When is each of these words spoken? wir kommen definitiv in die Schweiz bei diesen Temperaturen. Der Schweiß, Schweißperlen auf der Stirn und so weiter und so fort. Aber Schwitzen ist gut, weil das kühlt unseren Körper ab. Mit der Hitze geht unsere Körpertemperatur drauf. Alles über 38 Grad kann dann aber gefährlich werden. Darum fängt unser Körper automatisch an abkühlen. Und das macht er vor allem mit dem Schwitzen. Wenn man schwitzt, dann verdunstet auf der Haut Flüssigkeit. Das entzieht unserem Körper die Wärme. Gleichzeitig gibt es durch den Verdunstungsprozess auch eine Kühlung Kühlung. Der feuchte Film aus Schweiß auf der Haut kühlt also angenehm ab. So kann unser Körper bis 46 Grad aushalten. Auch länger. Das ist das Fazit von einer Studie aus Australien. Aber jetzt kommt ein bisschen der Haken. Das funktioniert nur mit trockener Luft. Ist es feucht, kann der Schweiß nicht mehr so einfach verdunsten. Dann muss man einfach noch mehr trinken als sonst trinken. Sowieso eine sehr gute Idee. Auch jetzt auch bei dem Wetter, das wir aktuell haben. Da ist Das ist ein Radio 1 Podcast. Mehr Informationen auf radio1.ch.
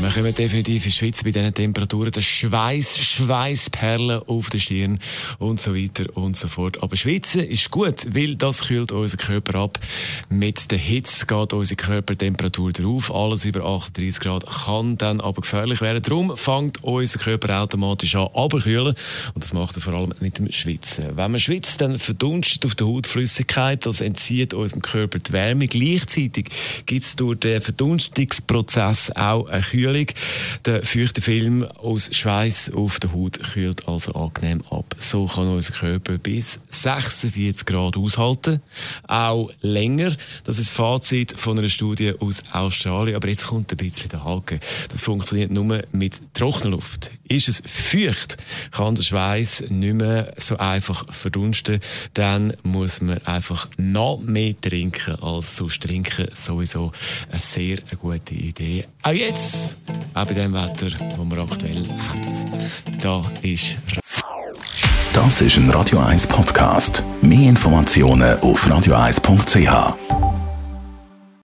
wir 0.00 0.10
kommen 0.10 0.32
definitiv 0.32 0.84
in 0.84 0.90
die 0.90 0.96
Schweiz 0.96 1.24
bei 1.24 1.32
diesen 1.32 1.52
Temperaturen. 1.52 2.12
Der 2.12 2.20
Schweiß, 2.20 2.98
Schweißperlen 2.98 4.22
auf 4.28 4.48
der 4.48 4.60
Stirn 4.60 5.00
und 5.40 5.58
so 5.58 5.74
weiter 5.74 6.04
und 6.16 6.36
so 6.36 6.46
fort. 6.46 6.80
Aber 6.84 6.96
Schwitzen 6.96 7.40
ist 7.40 7.72
gut, 7.72 8.06
weil 8.14 8.36
das 8.36 8.68
kühlt 8.68 8.92
unseren 8.92 9.18
Körper 9.18 9.58
ab. 9.58 9.80
Mit 10.28 10.70
der 10.70 10.78
Hitze 10.78 11.26
geht 11.26 11.52
unsere 11.52 11.76
Körpertemperatur 11.76 12.72
drauf. 12.72 13.12
Alles 13.12 13.44
über 13.44 13.64
38 13.64 14.20
Grad 14.20 14.46
kann 14.46 14.96
dann 14.98 15.20
aber 15.20 15.40
gefährlich 15.40 15.80
werden. 15.80 16.00
Darum 16.00 16.36
fängt 16.36 16.84
unser 16.84 17.18
Körper 17.18 17.60
automatisch 17.60 18.14
an 18.14 18.28
abkühlen. 18.34 18.94
Und 19.34 19.42
das 19.42 19.52
macht 19.52 19.76
er 19.76 19.82
vor 19.82 19.94
allem 19.94 20.14
mit 20.20 20.38
dem 20.38 20.52
Schwitzen. 20.52 21.16
Wenn 21.16 21.32
man 21.32 21.40
schwitzt, 21.40 21.80
dann 21.80 21.98
verdunstet 21.98 22.64
auf 22.66 22.76
der 22.76 22.86
Haut 22.86 23.08
Flüssigkeit. 23.08 23.84
Das 23.84 24.00
entzieht 24.00 24.54
unserem 24.54 24.82
Körper 24.82 25.18
die 25.18 25.32
Wärme. 25.32 25.66
Gleichzeitig 25.66 26.50
gibt 26.86 27.04
es 27.04 27.16
durch 27.16 27.40
den 27.40 27.60
Verdunstungsprozess 27.60 29.10
auch 29.16 29.48
eine 29.48 29.62
Kühlung 29.62 29.87
Kühlung. 29.92 30.06
Der 30.64 30.82
feuchte 30.82 31.22
Film 31.22 31.64
aus 31.64 32.10
Schweiß 32.12 32.72
auf 32.74 32.98
der 33.00 33.12
Haut 33.12 33.40
kühlt 33.52 33.88
also 33.88 34.12
angenehm 34.12 34.62
ab. 34.70 34.96
So 34.98 35.26
kann 35.26 35.48
unser 35.48 35.72
Körper 35.72 36.18
bis 36.18 36.60
46 36.68 37.66
Grad 37.66 37.96
aushalten. 37.96 38.60
Auch 39.06 39.50
länger. 39.60 40.14
Das 40.44 40.58
ist 40.58 40.70
das 40.70 40.76
Fazit 40.76 41.32
von 41.32 41.58
einer 41.58 41.68
Studie 41.68 42.14
aus 42.18 42.42
Australien. 42.52 43.16
Aber 43.16 43.28
jetzt 43.28 43.46
kommt 43.46 43.70
ein 43.72 43.76
bisschen 43.76 44.08
der 44.10 44.24
Haken. 44.24 44.60
Das 44.90 45.02
funktioniert 45.02 45.50
nur 45.50 45.82
mit 45.92 46.20
trockener 46.34 46.70
Luft. 46.70 47.10
Ist 47.28 47.48
es 47.48 47.62
feucht, 47.66 48.36
kann 48.70 48.94
der 48.94 49.02
Schweiß 49.02 49.64
nicht 49.68 49.94
mehr 49.94 50.34
so 50.38 50.56
einfach 50.56 51.12
verdunsten. 51.12 51.80
Dann 52.14 52.56
muss 52.62 53.00
man 53.00 53.18
einfach 53.26 53.68
noch 53.76 54.18
mehr 54.20 54.58
trinken 54.60 55.16
als 55.16 55.56
sonst 55.56 55.82
trinken. 55.82 56.28
Sowieso 56.34 56.92
eine 57.30 57.38
sehr 57.38 57.78
gute 58.00 58.34
Idee. 58.34 58.86
Auch 59.02 59.12
jetzt 59.12 59.77
auch 60.14 60.26
bei 60.26 60.34
dem 60.34 60.52
Wetter, 60.52 60.90
das 60.90 61.18
wir 61.18 61.38
aktuell 61.38 61.82
haben. 61.88 63.00
Da 63.00 63.22
ist 63.42 63.76
Das 65.12 65.40
ist 65.40 65.56
ein 65.56 65.70
Radio 65.70 65.98
1 65.98 66.26
Podcast. 66.26 67.02
Mehr 67.22 67.48
Informationen 67.48 68.38
auf 68.40 68.66
radio1.ch. 68.66 70.17